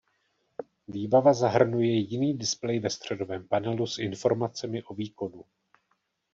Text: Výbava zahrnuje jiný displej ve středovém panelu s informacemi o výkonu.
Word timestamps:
Výbava 0.87 1.33
zahrnuje 1.33 1.97
jiný 1.97 2.37
displej 2.37 2.79
ve 2.79 2.89
středovém 2.89 3.47
panelu 3.47 3.87
s 3.87 3.97
informacemi 3.97 4.83
o 4.83 4.93
výkonu. 4.93 5.43